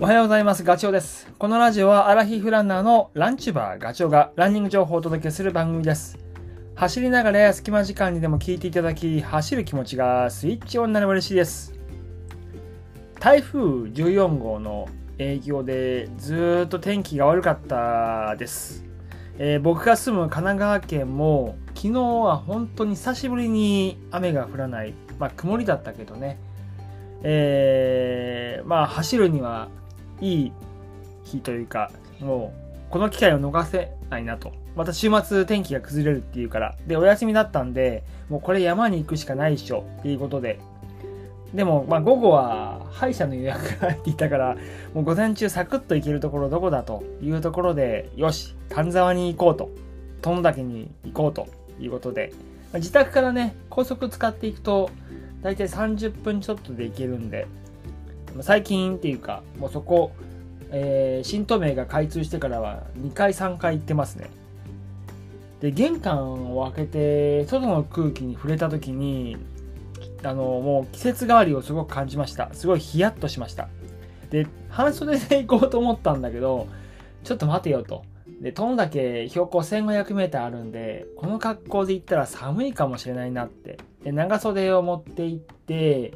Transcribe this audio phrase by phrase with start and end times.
[0.00, 0.62] おはようございます。
[0.62, 1.26] ガチョウです。
[1.40, 6.16] このラジオはアラヒフランナーのランチバーガチョウがランニング情報をお届けする番組です。
[6.76, 11.74] 走りながらや隙間時間にでも聞いていただき、走る気持ちがスイッチオンになれば嬉しいです。
[13.18, 14.86] 台風14号の
[15.18, 18.84] 影響でずっと天気が悪かったです。
[19.38, 26.38] えー僕が住む神奈川県も昨日は本当に久しぶりに雨が降らない、まあ曇りだったけどね、
[27.24, 29.70] えーまあ走るには
[30.20, 30.52] いい
[31.24, 31.90] 日というか、
[32.20, 32.52] も
[32.88, 34.52] うこの機会を逃せないなと。
[34.76, 36.76] また週末天気が崩れるっていうから。
[36.86, 40.60] で、お休みだったんで、もうこれ山に行くしかないっしょっていうことで。
[41.54, 44.56] でも、まあ午後は歯医者の予約が入っていたから、
[44.94, 49.70] もう午前中サクッと行けるところどこだというところで、よし、丹沢に行こうと。
[50.22, 51.46] 殿岳に行こうと
[51.80, 52.32] いうことで、
[52.72, 54.90] ま自宅からね、高速使っていくと、
[55.42, 57.46] 大体30分ちょっとで行けるんで、
[58.42, 60.12] 最近っていうか、もうそこ、
[60.70, 64.30] えー新東名が開通してからは2回3回行ってますね。
[65.60, 69.36] で、玄関を開けて、外の空気に触れた時に、
[70.22, 72.50] あの、もう季節変わりをすごく感じました。
[72.52, 73.68] すごいヒヤッとしました。
[74.30, 76.68] で、半袖で行こうと思ったんだけど、
[77.24, 78.04] ちょっと待てよと。
[78.40, 83.78] で、トンだけ標高1500メーターあるんで、この格好で行ったら寒いかもしれないなって。
[84.04, 86.12] で、長袖を持って行って、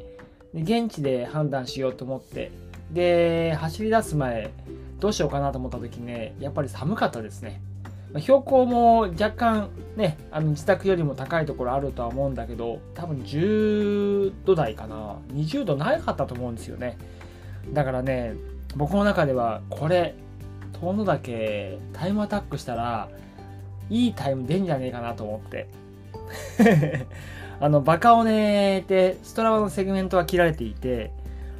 [0.53, 2.51] 現地で判断しようと思って、
[2.91, 4.51] で、走り出す前、
[4.99, 7.61] どうしようかなと思った時ね、やっぱり寒かったですね。
[8.19, 15.17] 標高も若干ね、あの自宅よりも高いところあるとは思うんだけど、多分10度台かな。
[15.33, 16.97] 20度なかったと思うんですよね。
[17.71, 18.35] だからね、
[18.75, 20.15] 僕の中ではこれ、
[20.79, 23.09] 遠野岳タイムアタックしたら、
[23.89, 25.67] いいタイム出んじゃねえかなと思って。
[27.59, 31.11] あの、バカオネってストラバのセグメントは切られていて、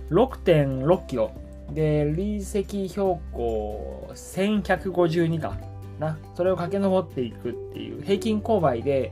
[0.10, 1.32] 6.6キロ。
[1.72, 5.58] で、累積標高1152か
[6.00, 6.18] な。
[6.36, 9.12] それを駆け上っていくっていう、平均勾配で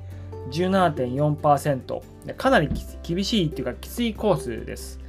[0.52, 2.02] 17.4%。
[2.38, 2.70] かなり
[3.04, 5.00] 厳しいっていうかきついコースです。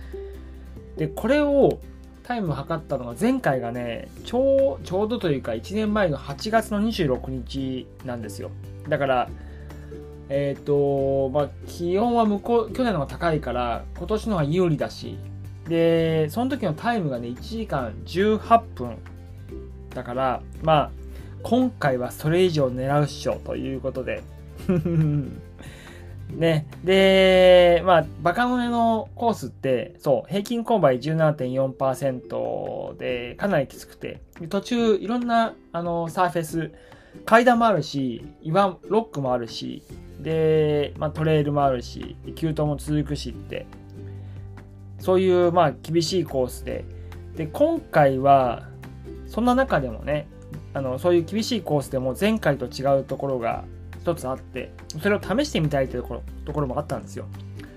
[0.97, 1.81] で、これを
[2.22, 8.50] タイム測ったのが前回がね、ちょうちょうどというか1年前の8月の26日なんですよ。
[8.88, 9.28] だから、
[10.34, 15.19] えっ、と、まあ、気温は向こう、去年の方が高いから、今年の方が有利だし、
[15.69, 18.97] で、その時のタイムがね、1時間18分。
[19.94, 20.91] だから、まあ、
[21.42, 24.22] 今回はそれ以上狙うっしょ、ということで。
[26.34, 26.66] ね。
[26.82, 36.72] で、まあ、バカ乗れのコースって、そう、平均勾配17.4%で、かなりきつくて、途中、いろんな、あの、サーフェス、
[37.24, 39.82] 階段もあるし、岩、ロックもあるし、
[40.20, 43.66] で、まあ、トレイルもあるし、急登も続くしって、
[44.98, 46.84] そういう、まあ、厳しいコースで、
[47.36, 48.68] で、今回は、
[49.26, 50.28] そんな中でもね、
[50.74, 53.64] あの、そういう厳しいコースでも前回と違うところが
[54.00, 57.26] 一つあって、それを試してみたいというところところもあったんですよ。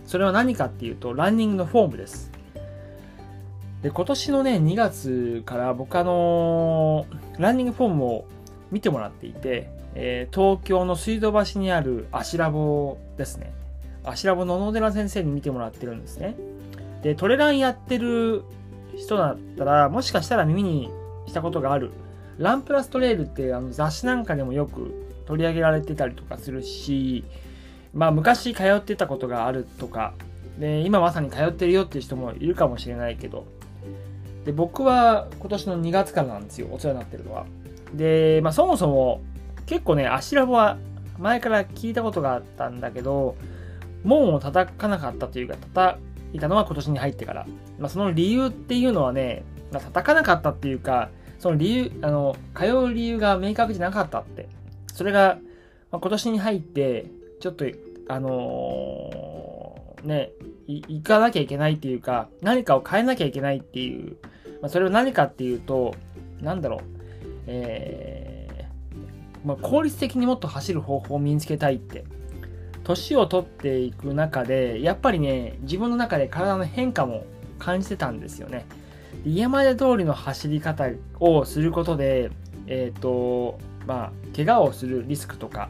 [0.06, 2.31] それは何かっていうと、ランニングのフォームです。
[3.81, 7.06] で、今年のね、2月から僕あの
[7.38, 8.28] ランニングフォームを
[8.75, 13.53] 見てもらっていて、えー東京の水道橋にあるアシラボですね。
[14.03, 16.36] アシラボの野寺先生に見てもらってるんですね。
[17.02, 18.44] で、トレランやってる
[18.97, 20.90] 人だったら、もしかしたら耳に
[21.25, 21.91] したことがある。
[22.38, 24.94] ランプラストレイルってあの雑誌なんかでもよく
[25.25, 27.24] 取り上げられてたりとかするし、
[27.94, 30.14] まあ昔通ってたことがあるとか、
[30.59, 33.46] で、今まさに通ってるよっていう人もいるかもしれないけど、
[34.44, 37.46] で、僕は今年の2月からなんですよ、お世話になってるのは。
[37.94, 39.22] で、まあそもそも
[39.66, 40.78] 結構ね、アシラボは
[41.19, 43.35] 前から聞いたことがあったんだけど、
[44.03, 46.00] 門を叩かなかったというか、叩
[46.34, 47.47] いたのは今年に入ってから。
[47.79, 51.09] まあその理由っていうのはね、まあ、叩かなかったっていうか、
[51.40, 54.47] その理由、あの、通う理由が明確じゃなかったって。
[54.94, 55.38] それが、
[55.91, 57.06] まあ、今年に入って、
[57.40, 57.66] ちょっと、
[58.07, 59.75] あのー
[60.06, 60.31] ね、
[60.67, 64.17] 行かなきゃいけないっていうか、何かを変えなきゃいけないっていう、
[64.61, 65.93] まあ、それは何かっていうと、
[66.41, 66.95] なんだろう、
[67.47, 72.03] えーまあ、効率的にもっと走る方法を身につけたいって。
[72.84, 77.26] 年を取っていく中で、やっぱりね、自分の中で体の変化も
[77.58, 78.66] 感じてたんですよね。
[79.26, 80.88] 家まで通りの走り方
[81.20, 82.30] をすることで、
[82.68, 83.58] えっ、と、
[83.88, 85.70] まあ、怪我をするリスクとか、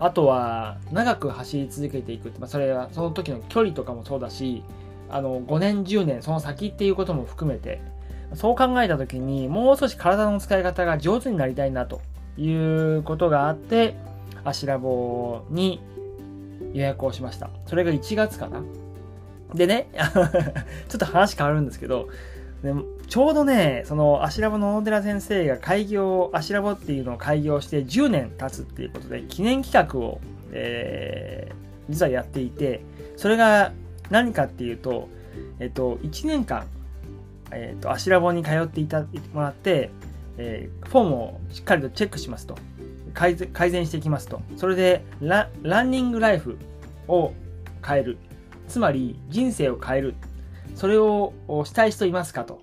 [0.00, 2.32] あとは、長く走り続けていく。
[2.40, 4.64] まあ、それは、その時の距離とかもそうだし、
[5.08, 7.80] あの、5年、10年、その先っていうことも含めて、
[8.34, 12.00] そう考えた時に、もう少し体の使い方が上手になりたいな、と
[12.36, 13.94] いうことがあって、
[14.44, 15.80] アシラボに
[16.72, 17.50] 予約をしました。
[17.66, 18.62] それが1月かな。
[19.54, 19.88] でね、
[20.88, 22.08] ちょっと話変わるんですけど、
[22.62, 22.74] で
[23.08, 30.20] ちょうどね、その、アシラボの小野寺先生が開業、アシラボっていうのを開業して10年経つっていうことで、記念企画を、
[30.52, 31.54] えー、
[31.92, 32.82] 実はやっていて、
[33.16, 33.72] それが
[34.10, 35.08] 何かっていうと、
[35.58, 36.66] えっと、1年間、
[37.52, 39.90] えっと、アシラボに通っていただいてもらって、
[40.38, 42.56] えー、フォームをしっかりとチェックしますと。
[43.12, 44.40] 改善していきますと。
[44.56, 45.48] それでラ、
[45.82, 46.58] ンニングライフ
[47.08, 47.32] を
[47.84, 48.18] 変える。
[48.68, 50.14] つまり、人生を変える。
[50.76, 51.32] それを
[51.64, 52.60] したい人いますかと。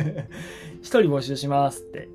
[0.80, 2.08] 一人募集しますって。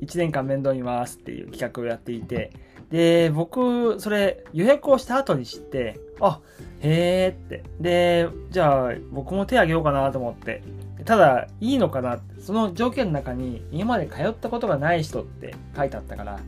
[0.00, 2.50] 一年間面倒見ますっていう企画をやっていて。
[2.90, 6.40] で、僕、それ予約をした後に知って、あ、
[6.80, 7.62] へーって。
[7.80, 10.62] で、じゃあ僕も手あげようかなと思って。
[11.04, 12.18] ただ、いいのかな？
[12.40, 16.40] その条件の中に今まで通ったことがない人って書いてあったから、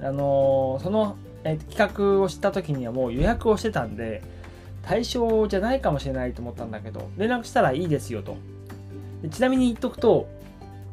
[0.00, 4.22] あのー、その、え企画をした時にはもう予約をしてたんで、
[4.82, 8.36] 対象じゃないかもしれないと思ったんだけど、連絡したらいいですよと。
[9.22, 10.26] でちなみに言っとくと、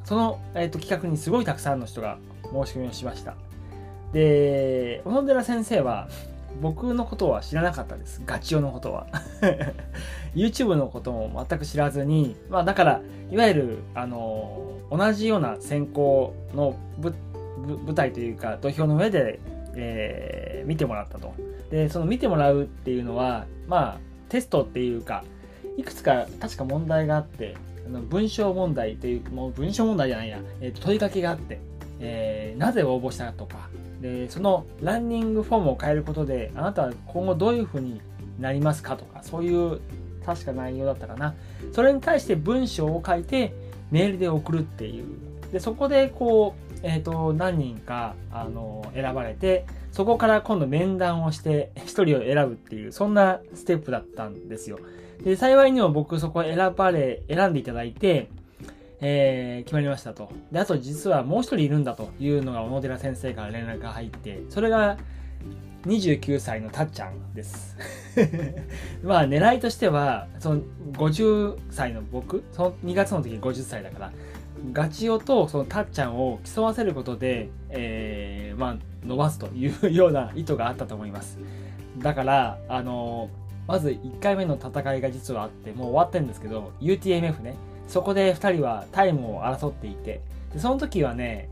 [0.03, 3.35] その、えーと、企画にすごいたくさんの人が申し込みをしました。
[4.11, 6.09] で、小野寺先生は、
[6.61, 8.21] 僕のことは知らなかったです。
[8.25, 9.07] ガチオのことは。
[10.37, 13.01] YouTube のことも全く知らずに、まあだから、
[13.31, 19.39] いわゆる、あの、同じような選考の舞台というか、土俵の上で、
[19.75, 21.33] えー、見てもらったと。
[21.71, 23.97] で、その見てもらうっていうのは、まあ、
[24.29, 25.23] テストっていうか、
[25.75, 27.55] いくつか確か問題があって、
[27.87, 31.59] あの文章問題という、もう文章問題じゃないや、えー、と問いかけがあって、
[31.99, 33.69] えー、なぜ応募したとか、
[34.01, 38.01] で、そのランニングフォームを変えることで、あなたは今後どういうふうに
[38.39, 39.79] なりますかとか、そういう
[40.27, 41.33] 確か内容だったかな。
[41.71, 43.53] それに対して文章を書いて
[43.91, 45.05] メールで送るっていう。
[45.53, 54.79] で、そこでこう、えっ、ー、と、何人か、あの、選ばれて、そこから今度面談をして一人を選ぶっていう、そんなステップだったんですよ。
[55.23, 58.27] で、幸いにも僕そこ選ばれ、選んでいただいて、
[58.99, 60.29] えー、決まりましたと。
[60.51, 64.97] で、あと実はもう一人いるんだというのが小野寺先生から連絡が入って、それが
[65.85, 67.77] 29歳のたっちゃんです。
[69.03, 70.61] まあ狙いとしては、その
[70.93, 74.11] 50歳の僕、その2月の時に50歳だから、
[74.73, 81.37] ガチオとそのたっちゃんを競わせることで、えー、まあ伸ばすというような意図があったと思います。
[81.99, 83.29] だから、あの
[83.67, 87.55] まず1回目の戦いが実はあって、もう終わってるんですけど、UTMF ね、
[87.87, 90.21] そこで2人はタイムを争っていて、
[90.53, 91.49] でその時はね、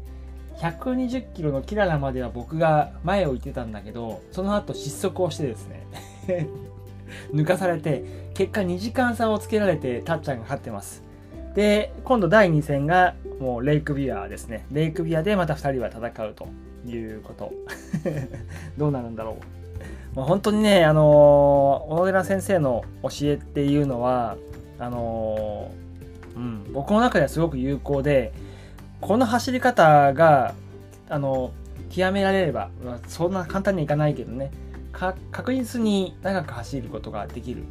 [0.59, 5.85] 120キロのキララまでは僕が前を行ってたんだけど、その後失速をしてですね
[7.33, 8.03] 抜かされて、
[8.33, 11.03] 結果2時間差をつけられて、たっちゃんが勝ってます。
[11.55, 14.65] で、今度第2戦が、もうレイクビアですね。
[14.71, 16.47] レイクビアでまた2人は戦うと
[16.89, 17.51] いうこと。
[18.77, 19.37] どうなるんだろ
[20.13, 20.15] う。
[20.15, 24.37] まあ、本当にね、あの、小野寺先生の教えっていうのは、
[24.79, 25.71] あの
[26.35, 28.33] うん、僕の中ではすごく有効で、
[29.05, 30.55] この走り方が、
[31.09, 31.51] あの、
[31.91, 32.71] 極められれば、
[33.07, 34.49] そんな簡単にはいかないけどね
[34.91, 37.65] か、確実に長く走ることができる。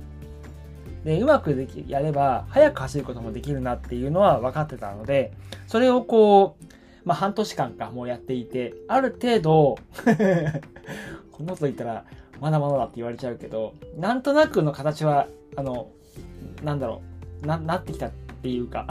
[1.04, 5.32] で、うまくできやれば、速く走ることもできるなっていうのは分かってたので、
[5.66, 6.64] それをこう、
[7.04, 9.76] まあ、半年間かもうやっていて、ある程度
[11.32, 12.04] こんなこと言ったら、
[12.40, 15.26] まだまだだって言われちゃうけど、なんとなくの形は、
[15.56, 15.88] あの、
[16.62, 17.02] なんだろ
[17.42, 18.86] う、な、なってきたっていうか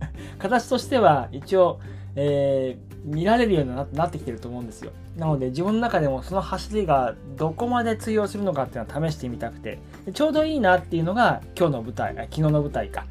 [0.38, 1.80] 形としては一応、
[2.14, 4.92] えー、見られるようになってきてると思うんですよ。
[5.16, 9.78] なので自分の中でもその走りがどこまで通用するのかっていうのは試してみたくて、
[10.12, 13.04] ちょうどいいなっていうのが今日の舞台、昨日の舞台か。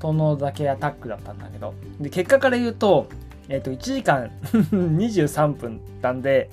[0.00, 1.74] 殿崎アタックだったんだけど。
[2.00, 3.06] で、結果から言うと、
[3.48, 4.30] えっ、ー、と、1時間
[4.72, 6.50] 23分なんで、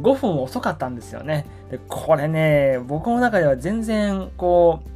[0.00, 1.44] 5分遅かったんですよね。
[1.70, 4.88] で、これね、僕の中では全然、こう、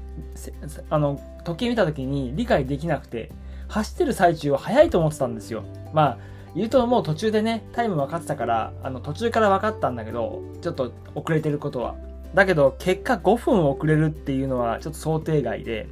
[0.88, 3.30] あの、時計見た時に理解できなくて、
[3.74, 5.64] 走ってる最中は早いと思ってたんですよ。
[5.92, 6.18] まあ、
[6.54, 11.96] 言うともう途中でね、タイム分かってたから、あの途中から分かったんだけど、ちょっと遅れてることは。
[12.34, 15.88] だけど、結果5分遅れるっていうのはちょっと想定外で、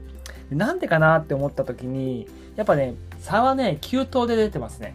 [0.48, 4.94] なんでかなって思った時に、やっぱね、差はね、急騰で出てますね。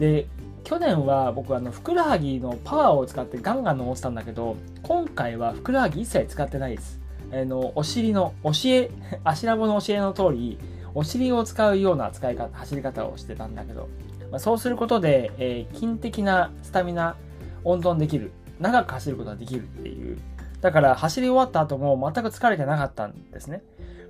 [0.00, 0.26] で、
[0.64, 6.98] 去年は僕あの、ふくらはぎのパワーを使ってガンガン登ってたんだけど、今回はふくらはぎ一切使ってないです。
[7.32, 8.90] あの、お尻の、教え、
[9.22, 10.58] 足ラボの教えの通り、
[10.94, 13.88] お尻を使うような使い方、走り方をしてたんだけど、
[14.30, 17.16] まあ、そうすることで、えー、筋的なスタミナ、
[17.64, 18.32] 温存できる。
[18.58, 20.18] 長く走ることができるっていう。
[20.60, 23.62] だから走り終わった後も全く疲れてなかったんですね。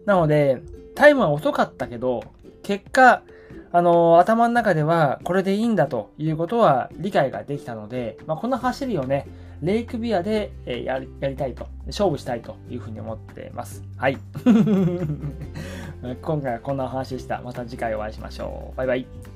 [0.07, 0.61] なので、
[0.95, 2.25] タイムは遅かったけど、
[2.63, 3.23] 結果、
[3.73, 9.29] あの、頭の中ではこれでいいんだということは理解ができたので、まあ、この走りをね、
[9.62, 13.85] レイクビアで、やりやりたいと、勝負したいというふうに思ってます。
[13.97, 14.19] はい。
[16.23, 17.43] 今回はこんなお話でした。
[17.43, 18.77] また次回お会いしましょう。
[18.77, 19.30] バイバイ。